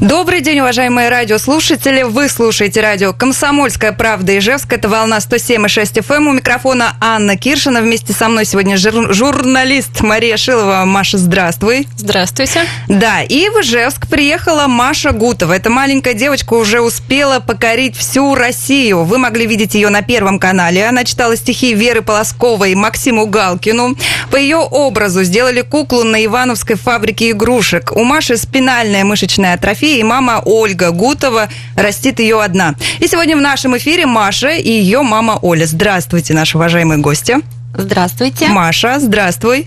[0.00, 2.04] Добрый день, уважаемые радиослушатели.
[2.04, 4.72] Вы слушаете радио «Комсомольская правда» Ижевск.
[4.72, 6.14] Это волна 107,6 FM.
[6.16, 6.28] Эм.
[6.28, 7.82] У микрофона Анна Киршина.
[7.82, 10.86] Вместе со мной сегодня жур- журналист Мария Шилова.
[10.86, 11.86] Маша, здравствуй.
[11.98, 12.62] Здравствуйте.
[12.88, 15.52] Да, и в Ижевск приехала Маша Гутова.
[15.52, 19.04] Эта маленькая девочка уже успела покорить всю Россию.
[19.04, 20.86] Вы могли видеть ее на Первом канале.
[20.86, 23.96] Она читала стихи Веры Полосковой и Максиму Галкину.
[24.30, 27.92] По ее образу сделали куклу на Ивановской фабрике игрушек.
[27.94, 32.74] У Маши спинальная мышечная атрофия, и мама Ольга Гутова растит ее одна.
[32.98, 35.66] И сегодня в нашем эфире Маша и ее мама Оля.
[35.66, 37.38] Здравствуйте, наши уважаемые гости.
[37.74, 38.48] Здравствуйте.
[38.48, 39.66] Маша, здравствуй.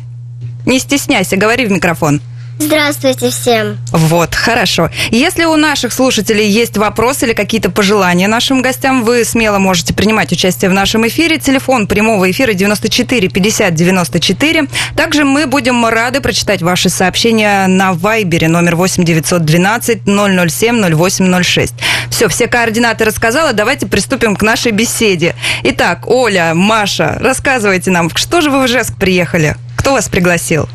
[0.66, 2.22] Не стесняйся, говори в микрофон.
[2.59, 3.77] Здравствуйте всем.
[3.91, 4.89] Вот, хорошо.
[5.09, 10.31] Если у наших слушателей есть вопросы или какие-то пожелания нашим гостям, вы смело можете принимать
[10.31, 11.38] участие в нашем эфире.
[11.39, 14.67] Телефон прямого эфира 94 50 94.
[14.95, 21.73] Также мы будем рады прочитать ваши сообщения на Вайбере номер 8 912 007 0806.
[22.09, 23.53] Все, все координаты рассказала.
[23.53, 25.35] Давайте приступим к нашей беседе.
[25.63, 29.56] Итак, Оля, Маша, рассказывайте нам, что же вы в Ижевск приехали?
[29.75, 30.69] Кто вас пригласил?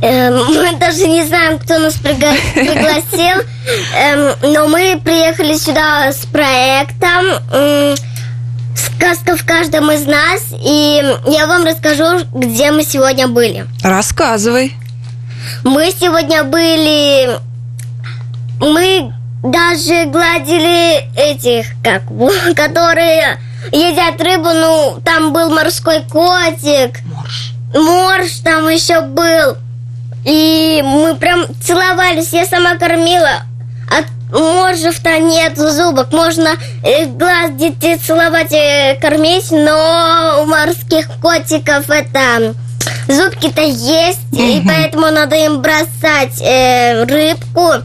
[0.00, 3.44] Эм, мы даже не знаем, кто нас пригласил,
[3.96, 7.96] Эм, но мы приехали сюда с проектом
[8.74, 13.66] «Сказка в каждом из нас», и я вам расскажу, где мы сегодня были.
[13.82, 14.74] Рассказывай.
[15.64, 17.38] Мы сегодня были...
[18.60, 22.02] Мы даже гладили этих, как,
[22.56, 23.38] которые
[23.70, 27.00] едят рыбу, ну, там был морской котик.
[27.04, 27.52] Морж.
[27.74, 29.58] Морж там еще был.
[30.24, 33.42] И мы прям целовались, я сама кормила.
[33.90, 34.02] А
[34.36, 36.12] моржев-то нет зубок.
[36.12, 36.50] Можно
[36.84, 42.54] э, гладить и целовать, и кормить, но у морских котиков это
[43.08, 47.82] зубки-то есть, и поэтому надо им бросать э, рыбку.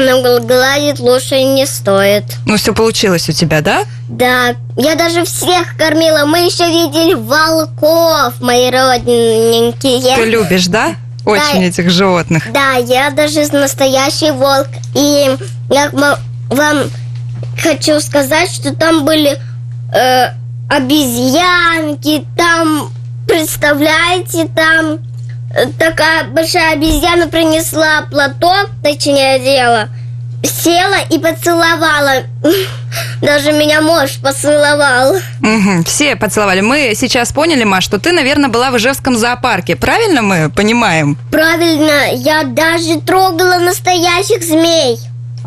[0.00, 2.22] Но гл- гладить лучше не стоит.
[2.46, 3.84] Ну, все получилось у тебя, да?
[4.08, 6.24] Да, я даже всех кормила.
[6.24, 10.14] Мы еще видели волков, мои родненькие.
[10.14, 10.94] Ты любишь, да?
[11.28, 11.66] Очень Да.
[11.66, 12.52] этих животных.
[12.52, 14.68] Да, я даже настоящий волк.
[14.94, 15.36] И
[15.70, 16.90] я вам
[17.62, 19.38] хочу сказать, что там были
[19.94, 20.28] э,
[20.70, 22.90] обезьянки, там,
[23.26, 24.98] представляете, там
[25.54, 29.88] э, такая большая обезьяна принесла платок, точнее дело,
[30.42, 32.22] села и поцеловала.
[33.22, 35.16] Даже меня муж поцеловал.
[35.40, 36.60] Мгм, Все поцеловали.
[36.60, 39.76] Мы сейчас поняли, Маш, что ты, наверное, была в Ижевском зоопарке.
[39.76, 41.16] Правильно мы понимаем?
[41.30, 44.98] Правильно, я даже трогала настоящих змей.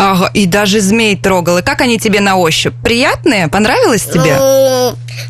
[0.03, 1.59] Ага, и даже змей трогал.
[1.59, 2.73] И как они тебе на ощупь?
[2.83, 3.47] Приятные?
[3.49, 4.35] Понравилось тебе?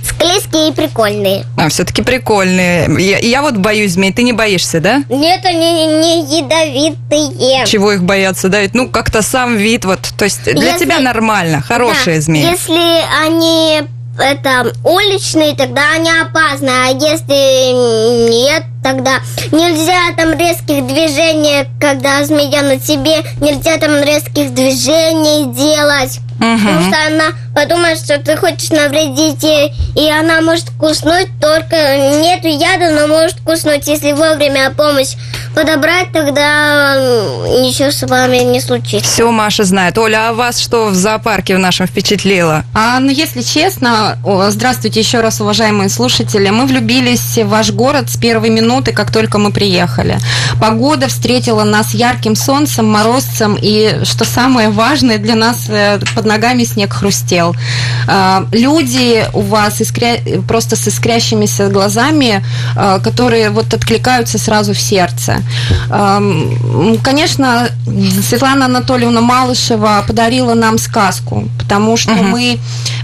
[0.03, 1.45] Склизкие и прикольные.
[1.57, 2.87] А, все-таки прикольные.
[2.99, 4.13] Я, я вот боюсь змей.
[4.13, 5.03] Ты не боишься, да?
[5.09, 7.65] Нет, они не ядовитые.
[7.65, 8.61] Чего их бояться, да?
[8.61, 9.99] Ведь, Ну, как-то сам вид вот.
[10.17, 12.43] То есть для Если- тебя нормально, хорошие Да, змеи.
[12.49, 13.81] Если они
[14.17, 19.19] это уличные, тогда они опасны, а если нет, тогда
[19.51, 26.19] нельзя там резких движений, когда змея на тебе, нельзя там резких движений делать.
[26.41, 31.75] Потому что она подумает, что ты хочешь навредить ей, и она может куснуть, только
[32.19, 33.87] нету яда, но может куснуть.
[33.87, 35.13] Если вовремя помощь
[35.53, 36.95] подобрать, тогда
[37.61, 39.07] ничего с вами не случится.
[39.07, 39.99] Все Маша знает.
[39.99, 42.63] Оля, а вас что в зоопарке в нашем впечатлило?
[42.73, 46.49] А, ну, если честно, о, здравствуйте еще раз, уважаемые слушатели.
[46.49, 50.17] Мы влюбились в ваш город с первой минуты, как только мы приехали.
[50.59, 56.63] Погода встретила нас ярким солнцем, морозцем, и, что самое важное для нас, э, под ногами
[56.63, 57.55] снег хрустел.
[58.07, 62.43] А, Люди у вас искря- просто с искрящимися глазами,
[62.75, 65.41] а, которые вот откликаются сразу в сердце.
[65.89, 67.67] Ам, Конечно,
[68.29, 72.57] Светлана Анатольевна Малышева подарила нам сказку, потому что мы,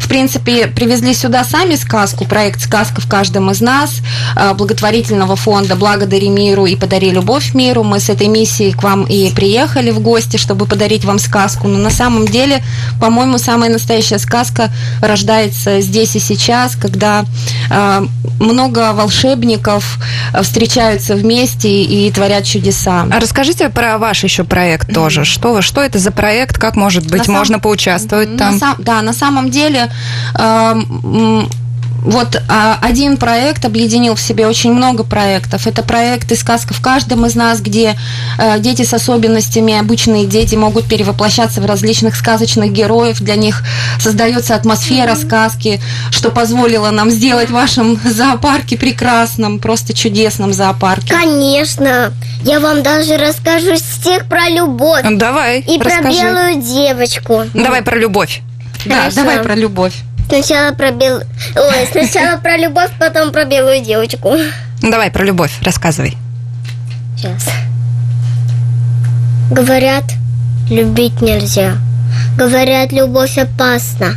[0.07, 3.97] в принципе, привезли сюда сами сказку, проект «Сказка в каждом из нас»
[4.37, 7.83] а, благотворительного фонда «Благодари миру и подари любовь миру».
[7.83, 11.67] Мы с этой миссией к вам и приехали в гости, чтобы подарить вам сказку.
[11.67, 12.63] Но на самом деле,
[13.01, 14.69] по-моему, самая настоящая сказка
[15.01, 17.25] рождается здесь и сейчас, когда
[17.69, 18.05] а,
[18.39, 19.97] много волшебников
[20.31, 23.05] а, встречаются вместе и творят чудеса.
[23.11, 25.25] А расскажите про ваш еще проект тоже.
[25.25, 26.57] Что, вы- что это за проект?
[26.57, 28.57] Как, может быть, На сам- можно поучаствовать На там?
[28.57, 29.91] сам- да, на самом деле
[32.07, 35.67] вот а, один проект объединил в себе очень много проектов.
[35.67, 37.97] Это проекты сказка в каждом из нас, где
[38.39, 43.19] э, дети с особенностями, обычные дети могут перевоплощаться в различных сказочных героев.
[43.19, 43.61] Для них
[43.99, 51.13] создается атмосфера сказки, что позволило нам сделать в вашем зоопарке прекрасном, просто чудесном зоопарке.
[51.13, 52.13] Конечно.
[52.43, 55.03] Я вам даже расскажу стих про любовь.
[55.11, 56.21] Давай, И про расскажи.
[56.21, 57.43] белую девочку.
[57.53, 58.41] Давай про любовь.
[58.85, 59.15] Да, Хорошо.
[59.15, 59.93] давай про любовь.
[60.27, 61.17] Сначала про бел...
[61.55, 64.35] Ой, сначала про любовь, потом про белую девочку.
[64.81, 66.17] Давай про любовь, рассказывай.
[67.15, 67.47] Сейчас.
[69.49, 70.03] Говорят,
[70.69, 71.77] любить нельзя.
[72.37, 74.15] Говорят, любовь опасна.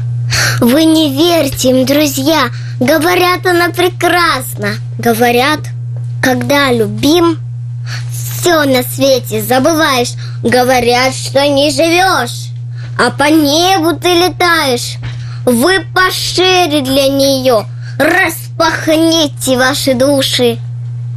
[0.60, 2.50] Вы не верьте им, друзья.
[2.80, 4.74] Говорят, она прекрасна.
[4.98, 5.60] Говорят,
[6.22, 7.38] когда любим,
[8.12, 10.12] все на свете забываешь.
[10.42, 12.49] Говорят, что не живешь,
[13.00, 14.98] а по небу ты летаешь.
[15.46, 17.64] Вы пошире для нее,
[17.98, 20.58] распахните ваши души.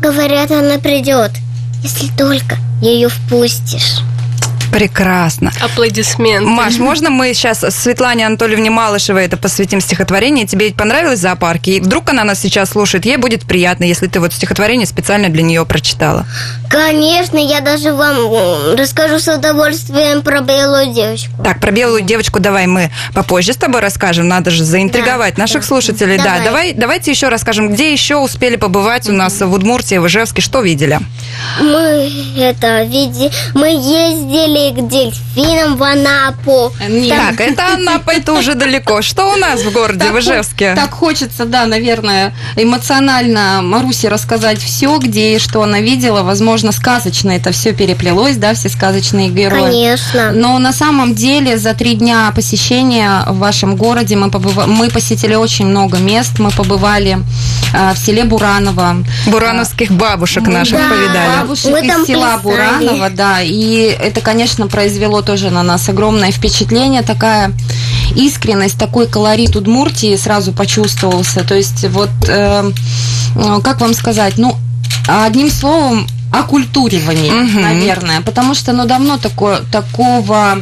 [0.01, 1.31] Говорят, она придет,
[1.83, 3.97] если только ее впустишь.
[4.73, 5.51] Прекрасно.
[5.61, 6.47] Аплодисменты.
[6.49, 10.47] Маш, можно мы сейчас Светлане Анатольевне Малышевой это посвятим стихотворение?
[10.47, 11.73] Тебе ведь понравилось в зоопарке?
[11.77, 15.43] И вдруг она нас сейчас слушает, ей будет приятно, если ты вот стихотворение специально для
[15.43, 16.25] нее прочитала.
[16.69, 21.31] Конечно, я даже вам м, расскажу с удовольствием про белую девочку.
[21.43, 24.27] Так, про белую девочку давай мы попозже с тобой расскажем.
[24.27, 25.67] Надо же заинтриговать Да, наших да.
[25.67, 26.17] слушателей.
[26.17, 26.43] Да, Давай.
[26.45, 30.61] давай, давайте еще расскажем, где еще успели побывать у нас в Удмуртии, в Ижевске, что
[30.61, 30.99] видели?
[31.61, 36.71] Мы это види, мы ездили к дельфинам в Анапу.
[36.87, 37.09] Нет.
[37.37, 39.01] Так, это Анапа, это уже далеко.
[39.01, 40.75] Что у нас в городе, в хо- Ижевске?
[40.75, 46.21] так хочется, да, наверное, эмоционально Марусе рассказать все, где и что она видела.
[46.23, 49.61] Возможно, сказочно это все переплелось, да, все сказочные герои.
[49.61, 50.31] Конечно.
[50.31, 55.35] Но на самом деле за три дня посещения в вашем городе мы, побыва- мы посетили
[55.35, 56.39] очень много мест.
[56.39, 57.17] Мы побывали
[57.73, 58.97] э, в селе Бураново.
[59.27, 60.89] Бурановских бабушек наших Да.
[60.89, 61.37] повидали.
[61.41, 62.43] Бабушек Мы из там села плясали.
[62.43, 63.41] Бураново, да.
[63.41, 67.01] И это, конечно, произвело тоже на нас огромное впечатление.
[67.01, 67.51] Такая
[68.15, 71.43] искренность, такой колорит Удмуртии сразу почувствовался.
[71.43, 72.71] То есть вот, э,
[73.35, 74.55] э, как вам сказать, ну,
[75.07, 77.61] одним словом, окультуривание, Мгм.
[77.61, 78.21] наверное.
[78.21, 80.61] Потому что, ну, давно такое, такого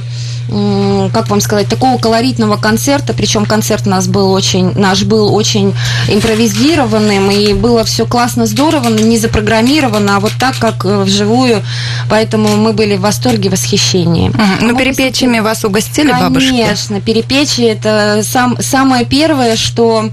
[1.14, 5.74] как вам сказать, такого колоритного концерта, причем концерт у нас был очень, наш был очень
[6.10, 11.62] импровизированным, и было все классно, здорово, не запрограммировано, а вот так, как э, вживую,
[12.10, 14.30] поэтому мы были в восторге, восхищении.
[14.30, 14.58] Мгм.
[14.62, 16.50] Ну, Мы перепечьями вас угостили бабушки?
[16.50, 20.10] Конечно, перепечи это сам, самое первое, что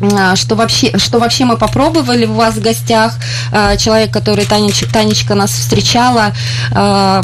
[0.00, 3.14] а, что вообще, что вообще мы попробовали у вас в гостях.
[3.52, 6.32] А, Человек, который Танеч- Танечка нас встречала,
[6.72, 7.22] а,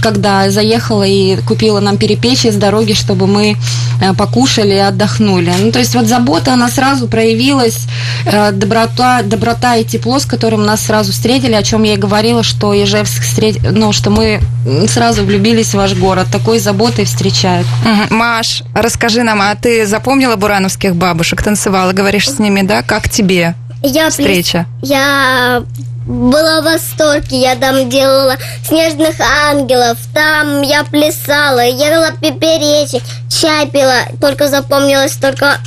[0.00, 3.56] когда заехала и купила нам перепечи с дороги, чтобы мы
[4.00, 5.52] э, покушали и отдохнули.
[5.60, 7.86] Ну, то есть вот забота, она сразу проявилась,
[8.26, 12.42] э, доброта, доброта и тепло, с которым нас сразу встретили, о чем я и говорила,
[12.42, 13.56] что Ижевск встреч...
[13.62, 14.40] ну, что мы
[14.88, 17.66] сразу влюбились в ваш город, такой заботой встречают.
[18.10, 22.82] Маш, расскажи нам, а ты запомнила бурановских бабушек, танцевала, говоришь с ними, да?
[22.82, 24.66] Как тебе Я встреча?
[24.82, 25.62] Я
[26.06, 34.04] была в восторге, я там делала снежных ангелов, там я плясала, ела пеперечи, чай пила,
[34.20, 35.58] только запомнилась только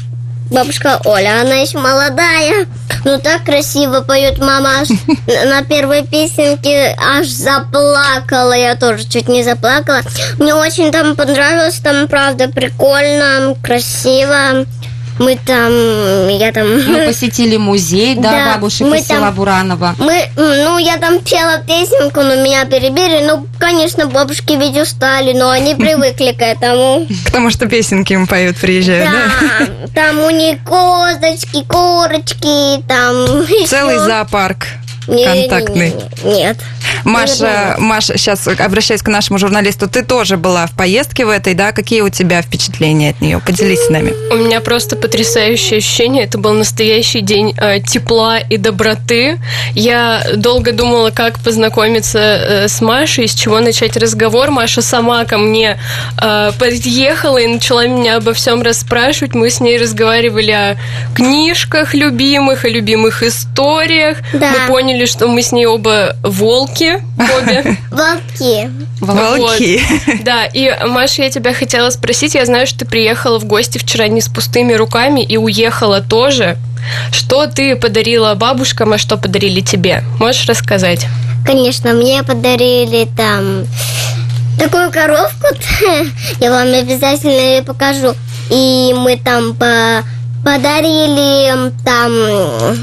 [0.51, 2.67] бабушка Оля, она еще молодая,
[3.03, 4.89] ну так красиво поет мама, аж
[5.27, 10.01] на первой песенке аж заплакала, я тоже чуть не заплакала.
[10.37, 14.65] Мне очень там понравилось, там правда прикольно, красиво.
[15.17, 16.67] Мы там, я там...
[16.91, 19.95] Мы посетили музей, да, Да, бабушек мы из села там- Буранова.
[19.97, 23.25] Мы, ну, я там пела песенку, но меня перебили.
[23.25, 27.07] Ну, конечно, бабушки ведь устали, но они привыкли к этому.
[27.25, 29.67] К тому, что песенки им поют, приезжают, да?
[29.67, 34.65] Да, там у них козочки, курочки, там Целый зоопарк
[35.07, 35.93] Не- контактный.
[36.23, 36.57] не- Нет.
[37.03, 39.87] Маша, Маша, сейчас обращаюсь к нашему журналисту.
[39.87, 41.71] Ты тоже была в поездке в этой, да?
[41.71, 43.39] Какие у тебя впечатления от нее?
[43.45, 44.13] Поделись с нами.
[44.31, 46.23] У меня просто потрясающее ощущение.
[46.23, 49.39] Это был настоящий день э, тепла и доброты.
[49.73, 54.49] Я долго думала, как познакомиться э, с Машей, с чего начать разговор.
[54.51, 55.79] Маша сама ко мне
[56.21, 59.35] э, подъехала и начала меня обо всем расспрашивать.
[59.35, 60.77] Мы с ней разговаривали о
[61.15, 64.17] книжках любимых, о любимых историях.
[64.33, 64.51] Да.
[64.51, 67.77] Мы поняли, что мы с ней оба волки, обе.
[67.91, 68.69] Волки.
[69.01, 69.81] Волки.
[70.23, 74.07] Да, и, Маша, я тебя хотела спросить, я знаю, что ты приехала в гости вчера
[74.07, 76.57] не с пустыми руками и уехала тоже.
[77.11, 80.03] Что ты подарила бабушкам, а что подарили тебе?
[80.19, 81.05] Можешь рассказать?
[81.45, 83.65] Конечно, мне подарили там
[84.57, 85.47] такую коровку.
[86.39, 88.15] Я вам обязательно ее покажу.
[88.49, 90.03] И мы там по
[90.45, 92.11] подарили там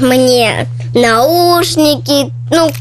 [0.09, 2.71] мне наушники, ну,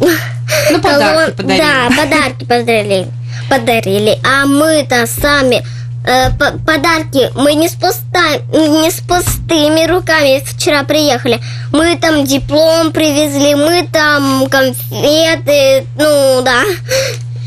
[0.00, 1.58] Ну, подарки колон- подарили.
[1.62, 3.06] Да, подарки подарили.
[3.50, 4.18] Подарили.
[4.24, 5.62] А мы-то сами
[6.06, 11.40] э, по- подарки мы не с, пуста- не с пустыми руками вчера приехали.
[11.72, 16.62] Мы там диплом привезли, мы там конфеты, ну да.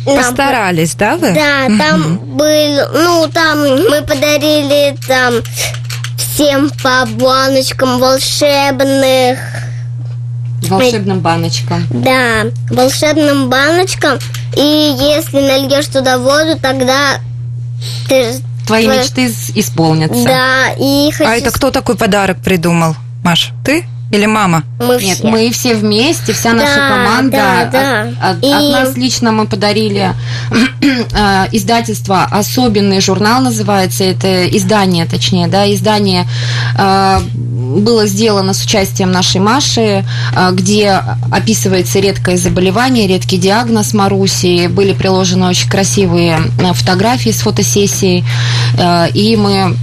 [0.05, 1.32] Постарались, да, вы?
[1.34, 5.34] да, там был, ну, там мы подарили там
[6.18, 9.40] всем по баночкам волшебных,
[10.64, 11.86] Волшебным баночком.
[11.92, 14.18] да, волшебным баночкам.
[14.56, 17.20] И если нальешь туда воду, тогда
[18.08, 18.42] ты...
[18.66, 20.24] Твои твоя- мечты исполнятся.
[20.26, 21.30] Да, и хочу...
[21.30, 22.96] А это кто такой подарок придумал?
[23.24, 24.64] Маш, ты или мама?
[24.80, 25.28] Мы Нет, все.
[25.28, 27.38] мы все вместе, вся наша Да, команда.
[27.38, 28.30] да, да.
[28.30, 30.14] От, от- И- от нас лично мы подарили
[30.82, 34.04] э, издательство «Особенный журнал» называется.
[34.04, 36.26] Это издание, точнее, да, издание
[36.78, 40.06] э, было сделано с участием нашей Маши,
[40.36, 44.68] э, где описывается редкое заболевание, редкий диагноз Маруси.
[44.68, 46.40] Были приложены очень красивые
[46.74, 48.24] фотографии с фотосессией.
[49.14, 49.76] И мы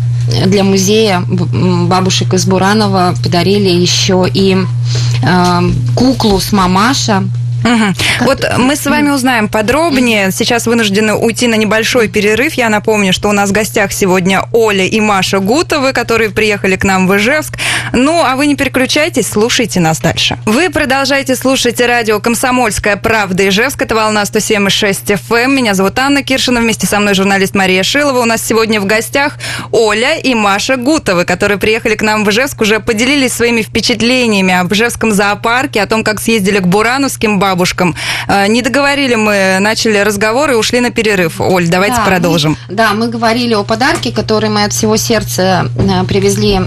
[0.47, 4.57] для музея бабушек из Буранова подарили еще и
[5.23, 5.61] э,
[5.95, 7.25] куклу с мамаша.
[7.63, 7.95] Мгм.
[8.21, 10.31] Вот мы с вами узнаем подробнее.
[10.31, 12.55] Сейчас вынуждены уйти на небольшой перерыв.
[12.55, 16.85] Я напомню, что у нас в гостях сегодня Оля и Маша Гутовы, которые приехали к
[16.85, 17.59] нам в Ижевск.
[17.93, 20.39] Ну, а вы не переключайтесь, слушайте нас дальше.
[20.47, 23.83] Вы продолжаете слушать радио «Комсомольская правда» Ижевск.
[23.83, 25.49] Это волна 107,6 FM.
[25.49, 26.61] Меня зовут Анна Киршина.
[26.61, 28.21] Вместе со мной журналист Мария Шилова.
[28.21, 29.39] У нас сегодня в гостях
[29.71, 34.73] Оля и Маша Гутовы, которые приехали к нам в Ижевск, уже поделились своими впечатлениями об
[34.73, 37.95] Ижевском зоопарке, о том, как съездили к бурановским бабушкам.
[38.29, 41.41] Э, Не договорили мы, начали разговор и ушли на перерыв.
[41.41, 42.57] Оль, давайте Да, продолжим.
[42.69, 46.61] мы- да, мы говорили о подарке, который мы от всего сердца э, привезли,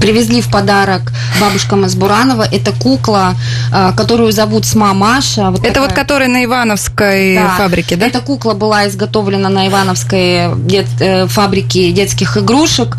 [0.00, 2.42] привезли в подарок бабушкам из Буранова.
[2.50, 3.34] Это кукла,
[3.72, 5.50] э, которую зовут Сма Маша.
[5.50, 7.54] Вот Это вот такая- который на Ивановской Да.
[7.58, 8.06] фабрике, да?
[8.06, 12.96] Эта кукла была изготовлена на Ивановской дет- фабрике детских игрушек.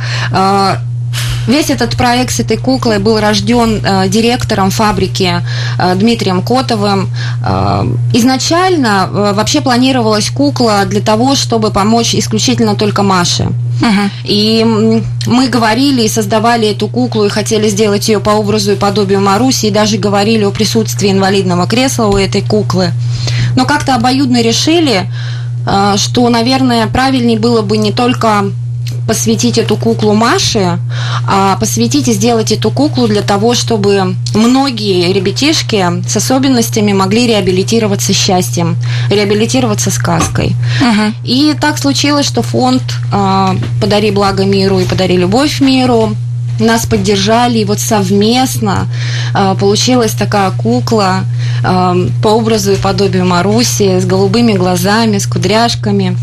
[1.48, 5.42] Весь этот проект с этой куклой был рожден э, директором фабрики
[5.78, 7.10] э, Дмитрием Котовым.
[7.46, 13.50] Э, изначально э, вообще планировалась кукла для того, чтобы помочь исключительно только Маше.
[13.82, 14.12] Мгм.
[14.24, 14.66] И
[15.28, 19.66] мы говорили и создавали эту куклу и хотели сделать ее по образу и подобию Маруси,
[19.66, 22.92] и даже говорили о присутствии инвалидного кресла у этой куклы.
[23.56, 25.10] Но как-то обоюдно решили,
[25.68, 28.46] э, что, наверное, правильнее было бы не только
[29.08, 30.80] посвятить эту куклу Маше,
[31.28, 38.14] а посвятить и сделать эту куклу для того, чтобы многие ребятишки с особенностями могли реабилитироваться
[38.14, 38.78] счастьем,
[39.10, 40.56] реабилитироваться сказкой.
[40.82, 41.16] Мгм.
[41.24, 43.48] И так случилось, что фонд э,
[43.82, 46.16] «Подари благо миру» и «Подари любовь миру»
[46.60, 48.88] нас поддержали, и вот совместно
[49.34, 51.24] э, получилась такая кукла
[51.64, 56.16] э, по образу и подобию Маруси с голубыми глазами, с кудряшками.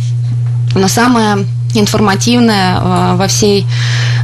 [0.74, 1.46] Но самое
[1.78, 3.66] информативное э, во всей,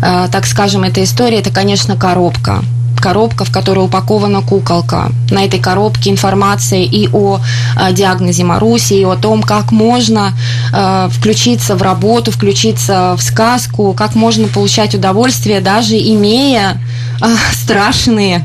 [0.02, 2.62] э, так скажем, этой истории, это, конечно, коробка.
[3.06, 5.12] Коробка, в которой упакована куколка.
[5.30, 7.38] На этой коробке информация и о
[7.78, 10.32] э, диагнозе Маруси, и о том, как можно
[10.74, 16.80] э, включиться в работу, включиться в сказку, как можно получать удовольствие, даже имея
[17.22, 18.44] э, страшные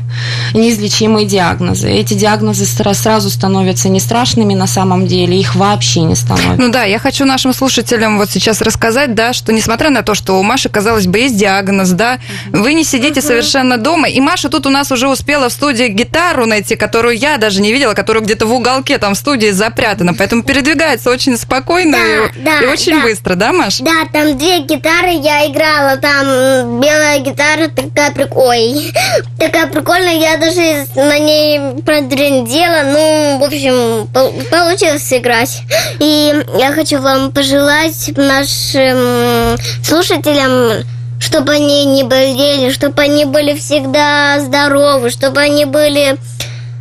[0.54, 1.90] неизлечимые диагнозы.
[1.90, 6.56] Эти диагнозы сразу становятся не страшными на самом деле, их вообще не становится.
[6.56, 10.38] Ну да, я хочу нашим слушателям вот сейчас рассказать, да, что несмотря на то, что
[10.38, 12.18] у Маши, казалось бы, есть диагноз, да,
[12.52, 14.08] вы не сидите совершенно дома.
[14.08, 17.72] И Маша тут у нас уже успела в студии гитару найти, которую я даже не
[17.72, 20.12] видела, которая где-то в уголке там в студии запрятана.
[20.14, 23.02] Поэтому передвигается очень спокойно Да, и, да, и очень да.
[23.02, 23.78] быстро, да, Маш?
[23.80, 28.36] Да, там две гитары я играла, там белая гитара такая прик...
[28.36, 28.92] Ой,
[29.38, 35.62] такая прикольная, я даже на ней продрендела, ну, в общем, пол- получилось сыграть.
[35.98, 40.84] И я хочу вам пожелать нашим слушателям,
[41.22, 46.16] чтобы они не болели, чтобы они были всегда здоровы, чтобы они были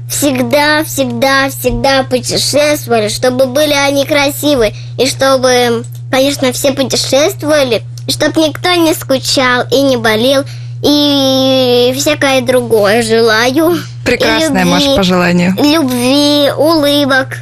[0.10, 8.42] всегда, всегда, всегда путешествовали, чтобы были они красивы, и чтобы, конечно, все путешествовали, и чтобы
[8.42, 10.44] никто не скучал и не болел,
[10.82, 13.78] и всякое другое желаю.
[14.04, 15.56] Прекрасное, И любви, Маш, пожелание.
[15.56, 17.38] Любви, улыбок.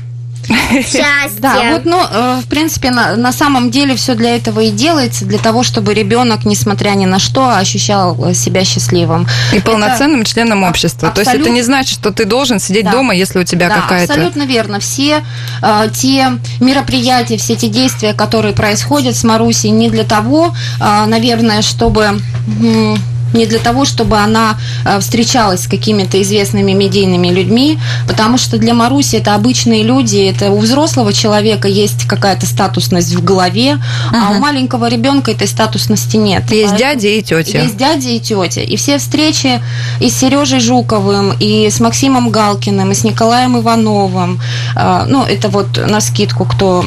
[0.72, 1.40] счастья.
[1.40, 5.26] Да, вот, ну, э, в принципе, на, на самом деле все для этого и делается,
[5.26, 9.28] для того, чтобы ребенок, несмотря ни на что, ощущал э, себя счастливым.
[9.54, 11.10] И полноценным членом общества.
[11.10, 12.92] То есть это не значит, что ты должен сидеть Да.
[12.92, 14.14] дома, если у тебя Да, какая-то...
[14.14, 14.80] абсолютно верно.
[14.80, 15.24] Все
[15.62, 21.62] э, те мероприятия, все те действия, которые происходят с Марусей, не для того, э, наверное,
[21.62, 22.20] чтобы
[22.62, 22.98] м,
[23.34, 28.74] не для того, чтобы она э, встречалась с какими-то известными медийными людьми, потому что для
[28.74, 33.78] Маруси это обычные люди, это у взрослого человека есть какая-то статусность в голове,
[34.12, 36.50] а у маленького ребенка этой статусности нет.
[36.52, 37.58] Есть Поэтому- дяди и тети.
[37.58, 38.62] есть дядя и тетя.
[38.62, 39.62] И все встречи
[40.00, 44.42] и с Сережей Жуковым, и с Максимом Галкиным, и с Николаем Ивановым,
[44.76, 46.86] э, ну, это вот на скидку, кто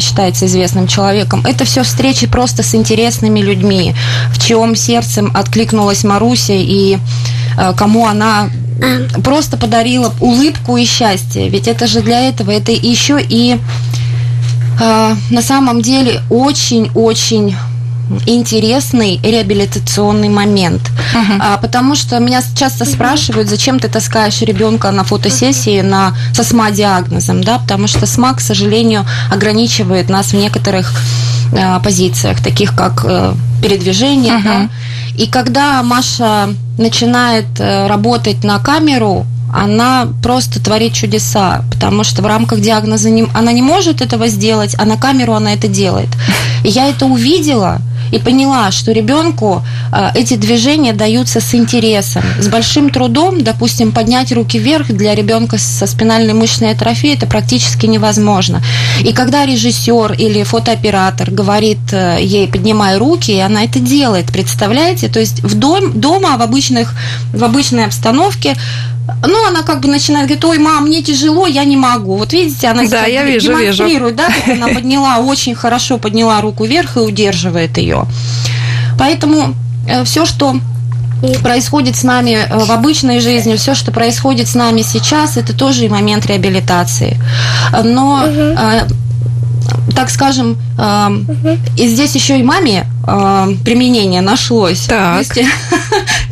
[0.00, 3.94] считается известным человеком, это все встречи просто с интересными людьми,
[4.32, 6.98] в чьем сердцем откликнулась Маруся и
[7.58, 8.48] э, кому она
[9.24, 11.48] просто подарила улыбку и счастье.
[11.48, 13.58] Ведь это же для этого, это еще и
[14.80, 17.56] э, на самом деле очень-очень
[18.26, 20.80] интересный реабилитационный момент.
[21.40, 27.42] А, потому что меня часто спрашивают, зачем ты таскаешь ребенка на фотосессии на, со СМА-диагнозом,
[27.42, 30.92] да, потому что СМА, к сожалению, ограничивает нас в некоторых
[31.56, 34.32] а, позициях, таких как э, передвижение.
[34.44, 34.68] да.
[35.16, 42.26] И когда Маша начинает э, работать на камеру, она просто творит чудеса, потому что в
[42.26, 46.08] рамках диагноза не- она не может этого сделать, а на камеру она это делает.
[46.64, 49.62] И я это увидела и поняла, что ребенку
[49.92, 55.58] э, эти движения даются с интересом, с большим трудом, допустим, поднять руки вверх для ребенка
[55.58, 58.62] со спинальной мышечной атрофией это практически невозможно.
[59.04, 65.08] И когда режиссер или фотооператор говорит э, ей поднимай руки, и она это делает, представляете?
[65.08, 66.94] То есть в дом, дома в обычных
[67.32, 68.56] в обычной обстановке
[69.22, 72.16] ну, она как бы начинает говорить, ой, мам, мне тяжело, я не могу.
[72.16, 73.84] Вот видите, она Да, я вижу, вижу.
[73.84, 78.04] демонстрирует, да, как она подняла, очень хорошо подняла руку вверх и удерживает ее.
[78.98, 79.54] Поэтому
[80.04, 80.56] все, что
[81.42, 85.86] происходит с нами э, в обычной жизни, все, что происходит с нами сейчас, это тоже
[85.86, 87.20] и момент реабилитации.
[87.84, 88.86] Но, э,
[89.94, 94.82] так скажем, э, и здесь еще и маме э, применение нашлось.
[94.82, 95.14] Так.
[95.14, 95.50] То есть,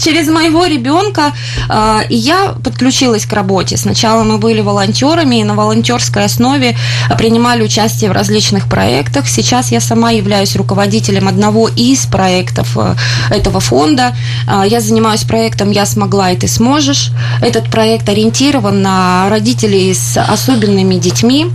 [0.06, 1.32] через моего ребенка
[1.68, 3.76] э, я подключилась к работе.
[3.76, 6.76] Сначала мы были волонтерами и на волонтерской основе
[7.18, 9.26] принимали участие в различных проектах.
[9.28, 12.94] Сейчас я сама являюсь руководителем одного из проектов э,
[13.30, 14.14] этого фонда.
[14.48, 17.10] Э, Я занимаюсь проектом «Я смогла, и ты сможешь».
[17.42, 21.46] Этот проект ориентирован на родителей с особенными детьми.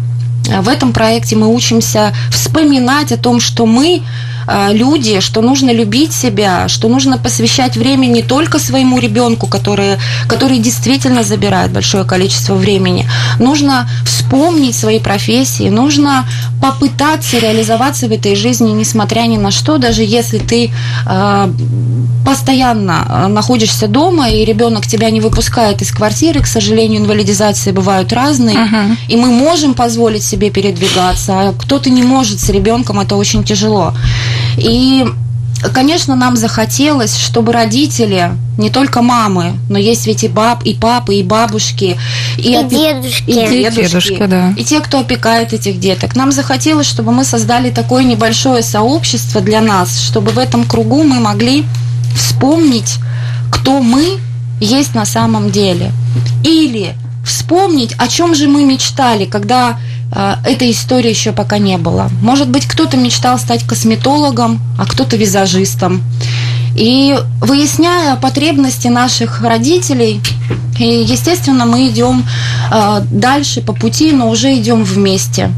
[0.62, 4.02] В этом проекте мы учимся вспоминать о том, что мы
[4.72, 10.60] люди, что нужно любить себя, что нужно посвящать время не только своему ребенку, который, который
[10.60, 13.08] действительно забирает большое количество времени.
[13.40, 16.26] Нужно вспомнить свои профессии, нужно
[16.62, 20.72] попытаться реализоваться в этой жизни, несмотря ни на что, даже если ты
[21.06, 21.50] э,
[22.26, 28.14] постоянно э, находишься дома, и ребенок тебя не выпускает из квартиры, к сожалению, инвалидизации бывают
[28.14, 28.98] разные, Мгм.
[29.08, 33.94] и мы можем позволить себе передвигаться, а кто-то не может с ребенком, это очень тяжело.
[34.58, 35.06] И
[35.74, 41.16] Конечно, нам захотелось, чтобы родители, не только мамы, но есть ведь и баб, и папы,
[41.16, 41.98] и бабушки,
[42.38, 43.30] И опе- дедушки.
[43.30, 44.54] и дедушки, дедушки, да.
[44.58, 46.16] и те, кто опекает этих деток.
[46.16, 51.20] Нам захотелось, чтобы мы создали такое небольшое сообщество для нас, чтобы в этом кругу мы
[51.20, 51.64] могли
[52.16, 52.96] вспомнить,
[53.52, 54.18] кто мы
[54.60, 55.92] есть на самом деле.
[56.44, 59.78] Или вспомнить, о чем же мы мечтали, когда
[60.12, 62.10] этой истории еще пока не было.
[62.22, 66.04] Может быть, кто-то мечтал стать косметологом, а кто-то визажистом.
[66.76, 70.22] И выясняя потребности наших родителей,
[70.80, 72.26] и, естественно, мы идем
[72.72, 75.52] э, дальше по пути, но уже идем вместе.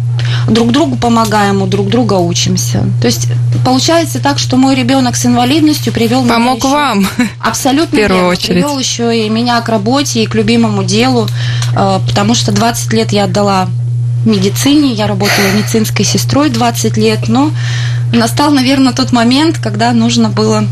[0.48, 2.84] Друг другу помогаем, у друг друга учимся.
[3.00, 3.28] То есть
[3.64, 7.08] получается так, что мой ребенок с инвалидностью привел Помог еще- вам.
[7.40, 8.48] Абсолютно В первую очередь.
[8.64, 11.28] Привел еще и меня к работе и к любимому делу,
[11.76, 13.68] э, потому что 20 лет я отдала
[14.26, 17.52] медицине, я работала медицинской сестрой 20 лет, но
[18.12, 20.66] настал, наверное, тот момент, когда нужно было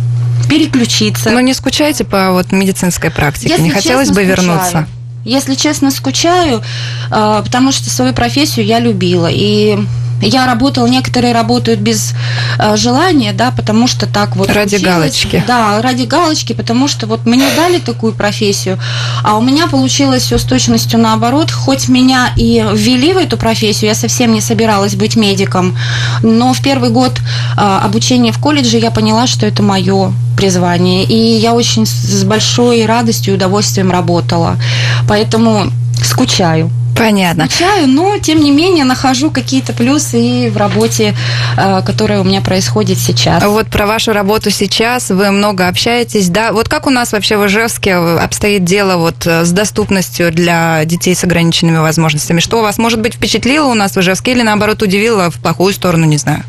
[0.49, 1.29] переключиться.
[1.29, 3.49] Но не скучайте по вот медицинской практике.
[3.49, 4.47] Если не хотелось честно, бы скучаю.
[4.47, 4.87] вернуться.
[5.23, 6.63] Если честно, скучаю,
[7.11, 9.29] э, потому что свою профессию я любила.
[9.31, 9.77] И
[10.21, 12.13] я работала, некоторые работают без
[12.59, 14.95] э, желания, да, потому что так вот Ради случилось.
[14.95, 15.43] галочки.
[15.47, 18.79] Да, ради галочки, потому что вот мне дали такую профессию,
[19.23, 21.51] а у меня получилось все с точностью наоборот.
[21.51, 25.77] Хоть меня и ввели в эту профессию, я совсем не собиралась быть медиком,
[26.23, 27.19] но в первый год
[27.57, 32.85] э, обучения в колледже я поняла, что это мое призвание, и я очень с большой
[32.85, 34.57] радостью и удовольствием работала.
[35.07, 35.71] Поэтому
[36.03, 36.71] скучаю.
[36.95, 37.45] Понятно.
[37.45, 41.15] Скучаю, но тем не менее нахожу какие-то плюсы и в работе,
[41.57, 43.43] э, которая у меня происходит сейчас.
[43.43, 46.51] Вот про вашу работу сейчас вы много общаетесь, да?
[46.51, 51.15] Вот как у нас вообще в Ижевске обстоит дело вот э, с доступностью для детей
[51.15, 52.39] с ограниченными возможностями?
[52.39, 56.05] Что вас, может быть, впечатлило у нас в Ижевске или, наоборот, удивило в плохую сторону,
[56.05, 56.43] не знаю?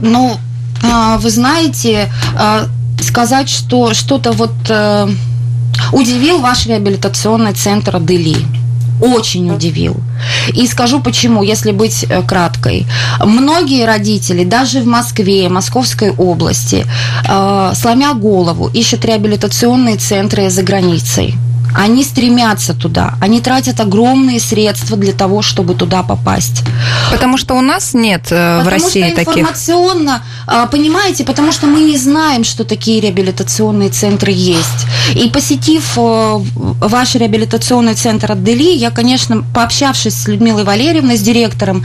[0.00, 0.38] Ну,
[1.18, 2.10] вы знаете,
[3.02, 5.08] сказать, что что-то вот э,
[5.92, 8.36] удивил ваш реабилитационный центр Адели
[9.02, 9.96] очень удивил.
[10.54, 12.86] И скажу почему, если быть э, краткой.
[13.20, 16.86] Многие родители, даже в Москве, Московской области,
[17.28, 21.34] э, сломя голову, ищут реабилитационные центры за границей.
[21.74, 26.62] Они стремятся туда, они тратят огромные средства для того, чтобы туда попасть.
[27.10, 29.38] Потому что у нас нет э, в Потому России что таких.
[29.38, 34.86] информационно, а, понимаете, потому что мы не знаем, что такие реабилитационные центры есть.
[35.14, 41.84] И посетив э, ваш реабилитационный центр Адели, я, конечно, пообщавшись с Людмилой Валерьевной, с директором,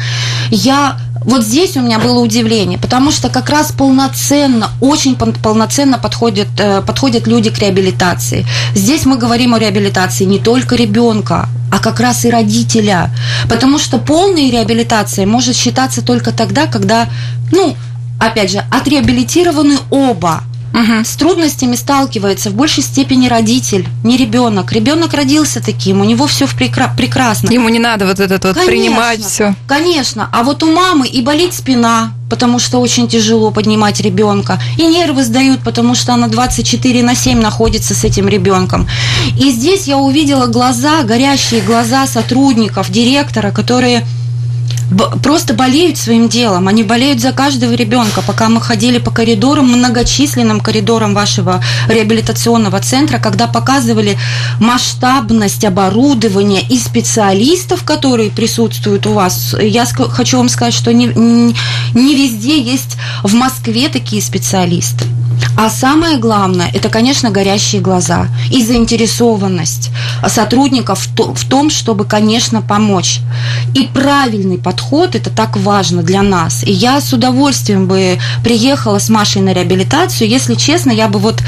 [0.50, 0.97] я
[1.28, 6.48] вот здесь у меня было удивление, потому что как раз полноценно, очень пол- полноценно подходят,
[6.58, 8.46] э, подходят люди к реабилитации.
[8.74, 13.12] Здесь мы говорим о реабилитации не только ребенка, а как раз и родителя.
[13.50, 17.10] Потому что полная реабилитация может считаться только тогда, когда,
[17.52, 17.76] ну,
[18.20, 20.44] опять же, отреабилитированы оба.
[20.74, 24.72] С трудностями сталкивается в большей степени родитель, не ребенок.
[24.72, 27.52] Ребенок родился таким, у него все прекрасно.
[27.52, 29.56] Ему не надо вот этот вот Конечно, принимать все.
[29.68, 30.30] Конечно.
[30.32, 34.60] А вот у мамы и болит спина, потому что очень тяжело поднимать ребенка.
[34.78, 38.88] И нервы сдают, потому что она 24 на 7 находится с этим ребенком.
[39.40, 44.06] И здесь я увидела глаза, горящие глаза сотрудников, директора, которые
[45.21, 46.67] просто болеют своим делом.
[46.67, 48.21] Они болеют за каждого ребенка.
[48.21, 54.17] Пока мы ходили по коридорам, многочисленным коридорам вашего реабилитационного центра, когда показывали
[54.60, 61.08] масштабность оборудования и специалистов, которые присутствуют у вас, я хочу вам сказать, что не
[61.93, 65.06] не везде есть в Москве такие специалисты.
[65.56, 69.91] А самое главное, это, конечно, горящие глаза и заинтересованность
[70.28, 73.21] сотрудников в то- в том, чтобы, конечно, помочь.
[73.73, 76.63] И правильный подход, это так важно для нас.
[76.63, 80.30] И я с удовольствием бы приехала с Машей на реабилитацию.
[80.30, 81.41] Если честно, я бы вот...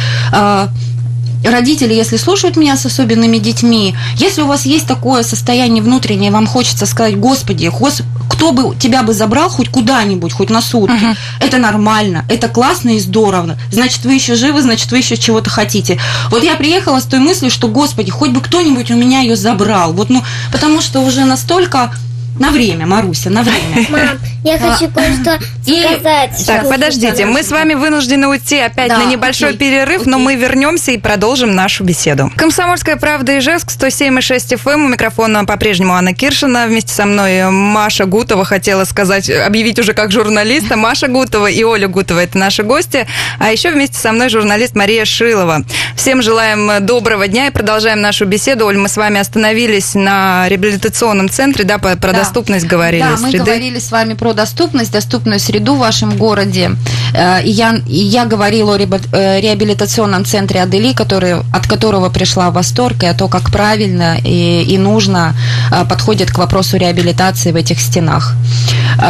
[1.44, 6.46] Родители, если слушают меня с особенными детьми, если у вас есть такое состояние внутреннее, вам
[6.48, 10.94] хочется сказать, Господи, гос- кто бы тебя бы забрал хоть куда-нибудь, хоть на сутки,
[11.40, 13.58] это нормально, это классно и здорово.
[13.72, 15.98] Значит, вы еще живы, значит, вы еще чего-то хотите.
[16.30, 19.94] Вот я приехала с той мыслью, что, Господи, хоть бы кто-нибудь у меня ее забрал.
[19.94, 21.94] Вот, ну, потому что уже настолько
[22.40, 23.88] на время, Маруся, на время.
[23.90, 26.44] Мам, я хочу кое-что И- сказать.
[26.46, 30.26] Так, подождите, мы с вами вынуждены уйти опять Да, на небольшой окей, перерыв, но окей.
[30.26, 32.32] мы вернемся и продолжим нашу беседу.
[32.38, 34.86] Комсомольская правда Ижевск, 107,6 FM.
[34.86, 36.66] У микрофона по-прежнему Анна Киршина.
[36.68, 40.76] Вместе со мной Маша Гутова хотела сказать, объявить уже как журналиста.
[40.78, 43.06] Маша Гутова и Оля Гутова– это наши гости.
[43.40, 45.64] А еще вместе со мной журналист Мария Шилова.
[45.96, 48.66] Всем желаем доброго дня и продолжаем нашу беседу.
[48.66, 52.20] Оль, мы с вами остановились на реабилитационном центре, да, по- про Да.
[52.30, 53.44] Доступность говорили, Да, мы среды.
[53.44, 56.72] говорили с вами про доступность, доступную среду в вашем городе.
[57.14, 62.50] Э, И я, и я говорила о э, реабилитационном центре Адели, который, от которого пришла
[62.50, 65.34] в восторг, и о том, как правильно и, и нужно
[65.72, 68.34] э, подходит к вопросу реабилитации в этих стенах.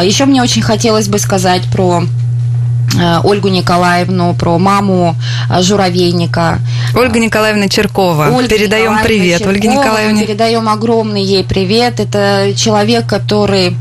[0.04, 2.04] Еще мне очень хотелось бы сказать про
[3.24, 5.16] Ольгу Николаевну, про маму
[5.50, 6.60] э, Журавейника.
[6.96, 8.30] Ольга Николаевна Черкова.
[8.32, 10.26] Ольга Передаем Николаевна привет Ольге Черкова, Николаевне.
[10.26, 12.00] Передаем огромный ей привет.
[12.00, 13.74] Это человек, который, э,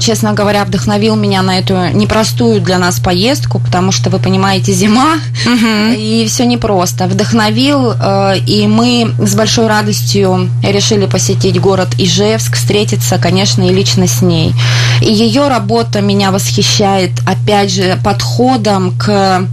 [0.00, 5.16] честно говоря, вдохновил меня на эту непростую для нас поездку, потому что, вы понимаете, зима,
[5.44, 5.92] Мгм.
[5.96, 7.06] и все непросто.
[7.06, 14.06] Вдохновил, э, и мы с большой радостью решили посетить город Ижевск, встретиться, конечно, и лично
[14.06, 14.54] с ней.
[15.00, 19.46] И ее работа меня восхищает, опять же, подходом к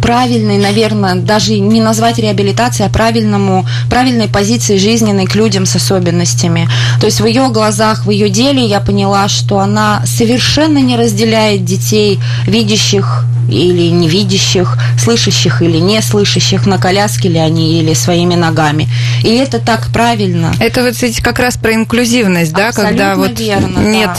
[0.00, 6.68] правильной, наверное, даже не назвать реабилитацией, а правильному, правильной позиции жизненной к людям с особенностями.
[7.00, 11.64] То есть в ее глазах, в ее деле я поняла, что она совершенно не разделяет
[11.64, 18.88] детей, видящих или невидящих, слышащих или не слышащих, на коляске ли они или своими ногами.
[19.22, 20.52] И это так правильно.
[20.58, 24.10] Это вот эти как раз про инклюзивность, да, когда Абсолютно вот верно, нет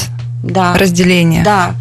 [0.43, 0.73] да.
[0.73, 0.79] Да.
[0.79, 1.43] разделения.
[1.43, 1.75] Да.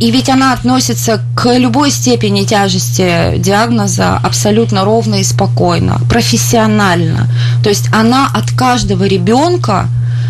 [0.00, 7.28] И ведь она относится к любой степени тяжести диагноза абсолютно ровно и спокойно, профессионально.
[7.62, 9.88] То есть она от каждого ребенка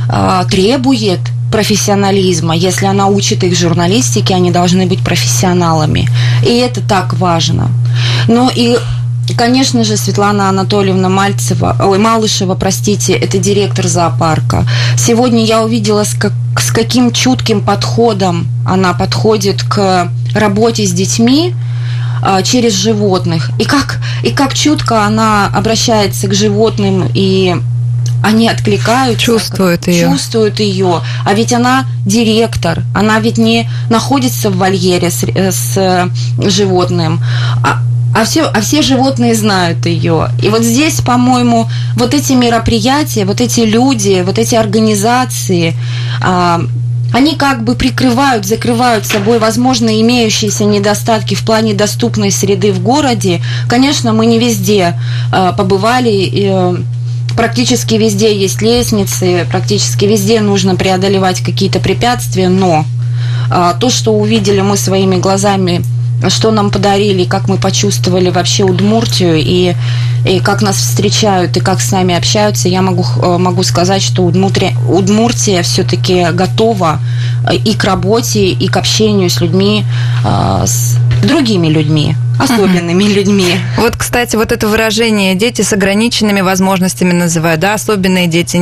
[0.09, 2.55] а, требует профессионализма.
[2.55, 6.09] Если она учит их журналистике, они должны быть профессионалами.
[6.43, 7.69] И это так важно.
[8.29, 8.77] Но и
[9.37, 14.67] Конечно же, Светлана Анатольевна Мальцева, ой, Малышева, простите, это директор зоопарка.
[14.99, 21.55] Сегодня я увидела, с, как, с каким чутким подходом она подходит к работе с детьми
[22.23, 23.51] а, через животных.
[23.59, 27.57] И как, и как чутко она обращается к животным и
[28.23, 29.23] они откликаются.
[29.23, 30.09] Чувствуют ее.
[30.09, 31.03] Чувствуют ее.
[31.27, 37.23] А ведь она директор, она ведь не находится в вольере с, с животным.
[37.63, 37.83] А,
[38.15, 40.29] а все, а все животные знают ее.
[40.41, 45.75] И вот здесь, по-моему, вот эти мероприятия, вот эти люди, вот эти организации,
[46.23, 46.61] а,
[47.13, 53.43] они как бы прикрывают, закрывают собой, возможно, имеющиеся недостатки в плане доступной среды в городе.
[53.69, 54.99] Конечно, мы не везде
[55.33, 56.11] а, побывали.
[56.11, 56.85] И,
[57.37, 62.85] практически везде есть лестницы, практически везде нужно преодолевать какие-то препятствия, но
[63.51, 65.85] а, то, что увидели мы своими глазами
[66.29, 69.75] что нам подарили, как мы почувствовали вообще Удмуртию и,
[70.27, 74.25] и как нас встречают и как с нами общаются, я могу, э, могу сказать, что
[74.25, 77.01] Удмуртия, Удмуртия все-таки готова
[77.49, 79.85] э, и к работе, и к общению с людьми,
[80.25, 83.15] э, с другими людьми особенными uh-huh.
[83.15, 83.57] людьми.
[83.77, 88.61] Вот, кстати, вот это выражение «дети с ограниченными возможностями» называют, да, особенные дети.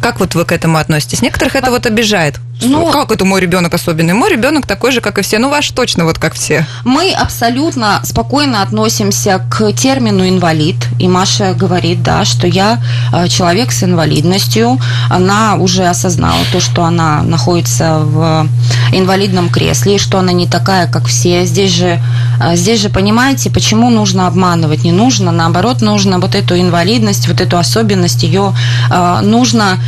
[0.00, 1.22] Как вот вы к этому относитесь?
[1.22, 2.38] Некоторых это вот обижает.
[2.62, 4.14] Ну, как это мой ребенок особенный?
[4.14, 5.38] Мой ребенок такой же, как и все.
[5.38, 6.66] Ну, ваш точно вот как все.
[6.84, 10.76] Мы абсолютно спокойно относимся к термину инвалид.
[10.98, 12.80] И Маша говорит, да, что я
[13.12, 14.78] э, человек с инвалидностью.
[15.08, 18.46] Она уже осознала то, что она находится в
[18.92, 21.44] инвалидном кресле, и что она не такая, как все.
[21.44, 22.00] Здесь же,
[22.40, 24.84] э, здесь же понимаете, почему нужно обманывать?
[24.84, 28.54] Не нужно, наоборот, нужно вот эту инвалидность, вот эту особенность, ее
[28.90, 29.78] э, нужно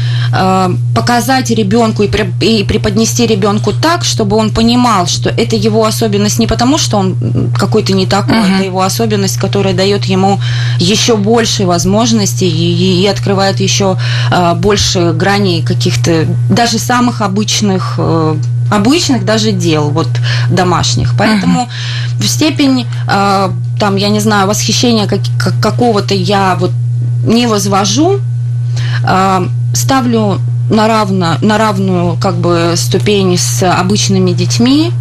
[0.94, 2.08] показать ребенку и,
[2.40, 6.96] и и преподнести ребенку так, чтобы он понимал, что это его особенность не потому, что
[6.98, 7.16] он
[7.58, 8.54] какой-то не такой, uh-huh.
[8.54, 10.40] это его особенность, которая дает ему
[10.78, 13.98] еще больше возможностей и, и открывает еще
[14.30, 18.36] э, больше граней каких-то даже самых обычных э,
[18.70, 20.08] обычных даже дел вот
[20.48, 21.14] домашних.
[21.18, 22.22] Поэтому uh-huh.
[22.22, 26.70] в степень э, там я не знаю восхищения как, как, какого-то я вот
[27.26, 28.20] не возвожу,
[29.06, 34.92] э, ставлю на, равно, на равную как бы ступень с обычными детьми.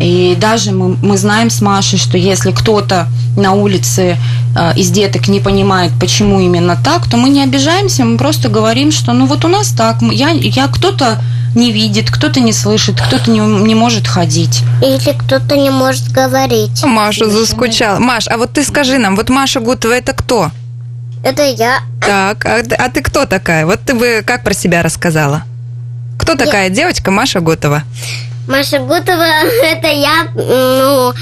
[0.00, 4.16] И даже мы, мы знаем с Машей, что если кто-то на улице
[4.56, 8.92] э, из деток не понимает, почему именно так, то мы не обижаемся, мы просто говорим,
[8.92, 11.20] что ну вот у нас так, я, я кто-то
[11.54, 14.62] не видит, кто-то не слышит, кто-то не, не может ходить.
[14.82, 16.82] Или кто-то не может говорить.
[16.84, 17.98] Маша заскучала.
[17.98, 20.50] Маш, а вот ты скажи нам, вот Маша Гутова это кто?
[21.22, 21.80] Это я.
[22.00, 23.66] Так, а, а ты кто такая?
[23.66, 25.42] Вот ты бы как про себя рассказала?
[26.18, 26.74] Кто такая я...
[26.74, 27.82] девочка Маша Готова?
[28.48, 29.24] Маша Готова
[29.62, 31.12] это я, ну,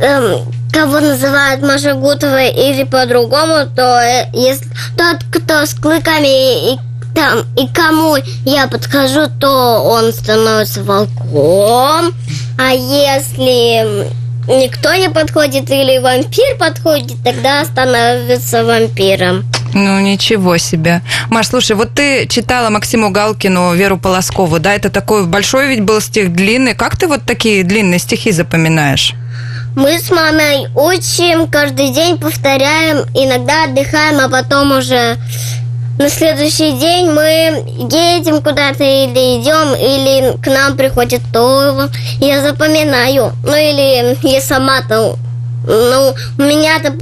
[0.00, 6.78] эм, кого называют Маша Гутова или по-другому, то э, если тот, кто с клыками и,
[7.14, 12.14] там, и кому я подхожу, то он становится волком.
[12.58, 14.08] А если
[14.50, 19.44] никто не подходит или вампир подходит, тогда становится вампиром.
[19.72, 21.00] Ну, ничего себе.
[21.28, 24.74] Маш, слушай, вот ты читала Максиму Галкину, Веру Полоскову, да?
[24.74, 26.74] Это такой большой ведь был стих, длинный.
[26.74, 29.14] Как ты вот такие длинные стихи запоминаешь?
[29.76, 35.16] Мы с мамой учим, каждый день повторяем, иногда отдыхаем, а потом уже
[36.00, 43.32] на следующий день мы едем куда-то или идем, или к нам приходит то, я запоминаю.
[43.44, 45.16] Ну или я сама-то
[45.70, 46.92] ну, у меня-то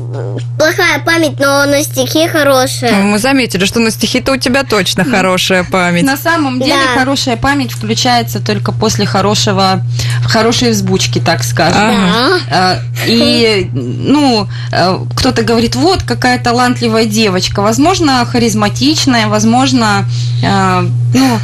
[0.59, 2.93] плохая память, но на стихи хорошая.
[2.93, 6.05] Ну, мы заметили, что на стихи-то у тебя точно хорошая память.
[6.05, 6.99] На самом деле да.
[6.99, 9.83] хорошая память включается только после хорошего,
[10.25, 11.81] хорошей взбучки, так скажем.
[11.81, 12.39] Да.
[12.51, 20.05] А, и, ну, э, кто-то говорит, вот какая талантливая девочка, возможно, харизматичная, возможно,
[20.43, 20.81] э,
[21.15, 21.41] ну,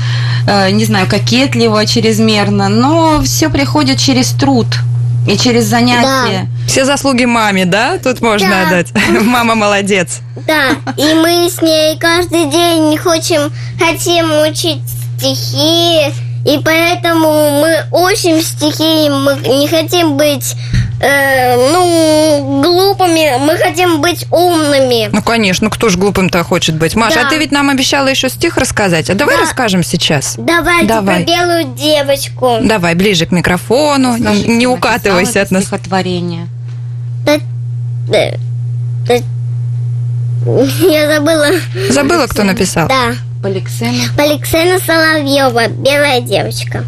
[0.46, 4.66] э, не знаю, кокетливая чрезмерно, но все приходит через труд.
[5.26, 6.48] И через занятия.
[6.48, 6.66] Да.
[6.66, 7.98] Все заслуги маме, да?
[7.98, 8.66] Тут можно да.
[8.66, 8.92] отдать.
[9.22, 10.20] Мама молодец.
[10.46, 10.70] Да.
[10.96, 14.82] И мы с ней каждый день хотим, хотим учить
[15.18, 16.12] стихи.
[16.44, 20.54] И поэтому мы учим стихи, мы не хотим быть
[21.00, 25.08] э, ну, глупыми, мы хотим быть умными.
[25.10, 26.94] Ну, конечно, кто ж глупым-то хочет быть?
[26.96, 27.26] Маша, да.
[27.26, 29.08] а ты ведь нам обещала еще стих рассказать.
[29.08, 29.42] А давай да.
[29.42, 30.34] расскажем сейчас.
[30.36, 31.24] Давайте давай.
[31.24, 32.58] про белую девочку.
[32.62, 35.62] Давай, ближе к микрофону, Слушай, не укатывайся от нас.
[35.62, 36.48] Стихотворение.
[37.24, 37.38] Да,
[38.08, 38.32] да,
[39.06, 39.14] да,
[40.44, 41.46] я забыла.
[41.88, 42.88] Забыла, кто написал?
[42.88, 43.14] Да.
[43.44, 44.04] Поликсена.
[44.16, 46.82] Поликсена Соловьева, белая девочка.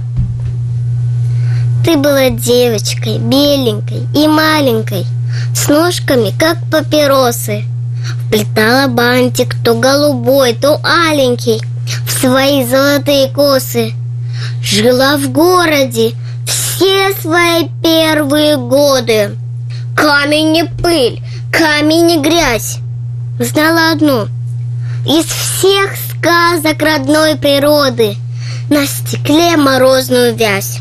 [1.85, 5.05] Ты была девочкой, беленькой и маленькой.
[5.55, 7.65] с ножками, как папиросы.
[8.07, 11.61] Вплетала бантик то голубой, то аленький
[12.07, 13.93] в свои золотые косы.
[14.63, 16.13] Жила в городе
[16.47, 19.37] все свои первые годы.
[19.95, 21.21] Камень и пыль,
[21.53, 22.79] камень и грязь.
[23.39, 24.29] Знала одну.
[25.05, 28.17] Из всех сказок родной природы
[28.69, 30.81] на стекле морозную вязь.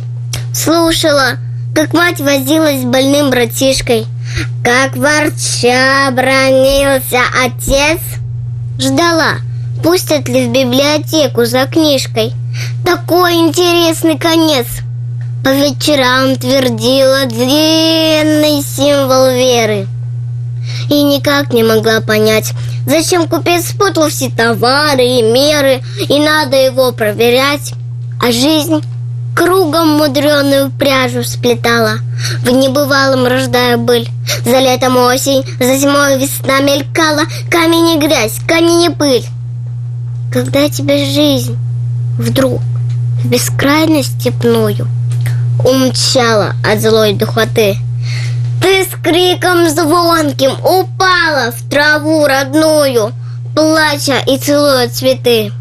[0.56, 1.38] Слушала,
[1.76, 4.08] как мать возилась с больным братишкой,
[4.64, 8.00] как ворча бронился отец.
[8.80, 9.36] Ждала,
[9.84, 12.34] пустят ли в библиотеку за книжкой.
[12.84, 14.66] Такой интересный конец.
[15.44, 19.88] По вечерам твердила длинный символ веры.
[20.90, 22.54] И никак не могла понять,
[22.86, 27.74] зачем купец спутал все товары и меры, и надо его проверять.
[28.22, 28.82] А жизнь
[29.36, 32.00] кругом мудреную пряжу сплетала,
[32.42, 34.08] в небывалом рождая быль.
[34.46, 39.26] За летом осень, за зимой весна мелькала, камень и грязь, камень и пыль.
[40.32, 41.58] Когда тебе жизнь
[42.18, 42.62] вдруг
[43.24, 44.88] в бескрайность степную
[45.64, 47.78] умчала от злой духоты,
[48.66, 53.14] ты с криком звонким упала в траву родную,
[53.54, 55.52] плача и целуя цветы.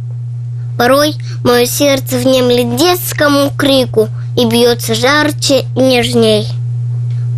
[0.79, 1.15] Порой
[1.45, 6.49] мое сердце внемлет детскому крику и бьется жарче и нежней.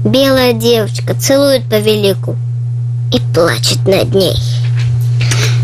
[0.05, 2.37] Белая девочка целует по велику
[3.13, 4.37] и плачет над ней.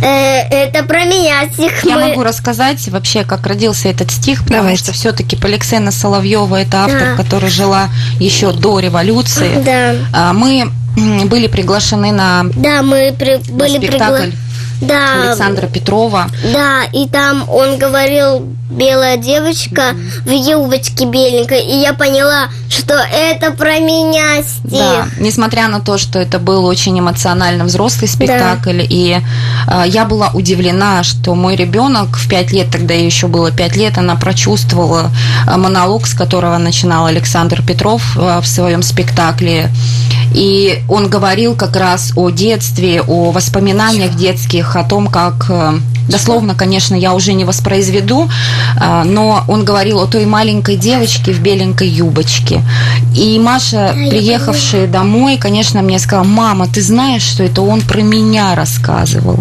[0.02, 1.84] Э, это про меня стих.
[1.84, 4.82] Я Мы- могу рассказать вообще, как родился этот стих, потому Давайте.
[4.84, 7.22] что все-таки Поликсена Соловьева это автор, Да.
[7.22, 7.88] которая жила
[8.18, 9.62] еще до революции.
[9.64, 10.70] Да, А, Мы
[11.24, 14.32] были приглашены на, на да, мы при- были спектакль пригла-
[14.82, 16.26] Да, Александра Петрова.
[16.52, 23.52] Да, и там он говорил белая девочка в юбочке беленькой, и я поняла, что это
[23.52, 24.70] про меня стих.
[24.70, 29.20] Да, несмотря на то, что это был очень эмоционально взрослый спектакль, и
[29.68, 33.76] э, я была удивлена, что мой ребенок в пять лет, тогда ей еще было пять
[33.76, 35.10] лет, она прочувствовала
[35.46, 39.70] э, монолог, с которого начинал Александр Петров э, в своем спектакле.
[40.34, 45.74] И он говорил как раз о детстве, о воспоминаниях детских, о том, как э,
[46.08, 48.28] дословно, конечно, я уже не воспроизведу,
[48.80, 52.62] э, но он говорил о той маленькой девочке в беленькой юбочке.
[53.16, 58.00] И Маша, я приехавшая домой, конечно, мне сказала, мама, ты знаешь, что это он про
[58.02, 59.38] меня рассказывал?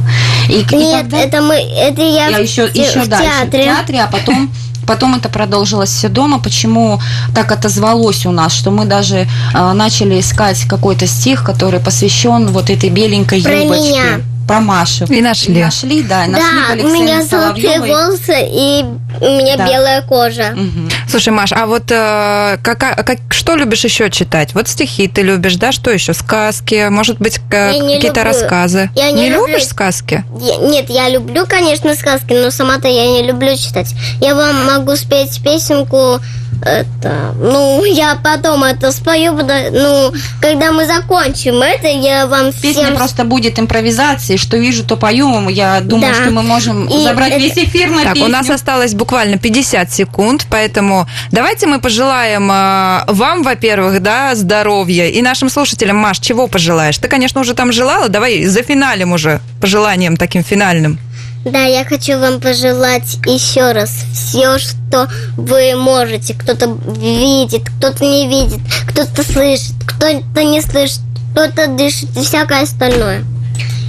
[0.49, 3.29] И, и Нет, тогда- это мы, это я, я в, еще, те- еще в дальше
[3.43, 3.63] театре.
[3.63, 4.51] в театре, а потом
[4.87, 6.39] Потом это продолжилось все дома.
[6.39, 6.99] Почему
[7.35, 12.69] так отозвалось у нас, что мы даже э, начали искать какой-то стих, который посвящен вот
[12.71, 13.89] этой беленькой Про юбочке.
[13.91, 14.03] меня.
[14.51, 15.05] Про Машу.
[15.05, 15.61] И нашли.
[15.63, 18.83] Нашли, да, нашли Да, у меня золотые волосы и
[19.21, 19.67] у меня Да.
[19.67, 20.51] белая кожа.
[20.55, 20.89] Мгм.
[21.09, 24.53] Слушай, Маш, а вот э, кака- как, что любишь еще читать?
[24.53, 25.71] Вот стихи ты любишь, да?
[25.71, 26.13] Что еще?
[26.13, 26.89] Сказки?
[26.89, 28.23] Может быть, не какие-то люблю.
[28.23, 28.89] рассказы?
[28.95, 29.47] Я не люблю.
[29.47, 30.23] любишь сказки?
[30.39, 33.93] Я- нет, я люблю, конечно, сказки, но сама-то я не люблю читать.
[34.19, 36.19] Я вам могу спеть песенку.
[36.63, 39.33] Это, ну, я потом это спою,
[39.71, 44.95] ну, когда мы закончим это, я вам Песня всем просто будет импровизацией, что вижу, то
[44.95, 45.49] пою.
[45.49, 46.21] Я думаю, Да.
[46.21, 48.27] что мы можем И забрать это- весь эфир на Так, песню.
[48.27, 55.07] у нас осталось буквально 50 секунд, поэтому давайте мы пожелаем э, вам, во-первых, да, здоровья,
[55.07, 56.97] и нашим слушателям, Маш, чего пожелаешь?
[56.99, 60.99] Ты, конечно, уже там желала, давай за финалем уже, пожеланием таким финальным.
[61.43, 66.35] Да, я хочу вам пожелать еще раз все, что вы можете.
[66.35, 70.99] Кто-то видит, кто-то не видит, кто-то слышит, кто-то не слышит,
[71.31, 73.23] кто-то дышит и всякое остальное.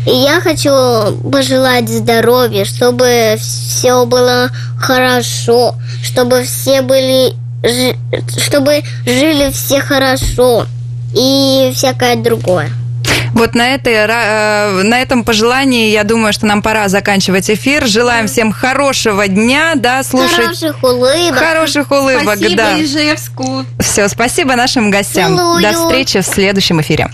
[0.06, 0.70] И я хочу
[1.30, 7.34] пожелать здоровья, чтобы все было хорошо, чтобы все были,
[8.38, 10.66] чтобы жили все хорошо
[11.14, 12.70] и всякое другое.
[13.34, 17.86] Вот на, этой, э, на этом пожелании, я думаю, что нам пора заканчивать эфир.
[17.86, 21.38] Желаем всем хорошего дня, да, слушать Хороших улыбок.
[21.38, 22.82] хороших улыбок, Спасибо да.
[22.82, 23.64] Ижевску.
[23.78, 25.36] Все, спасибо нашим гостям.
[25.36, 25.62] Целую.
[25.62, 27.08] До встречи в следующем эфире.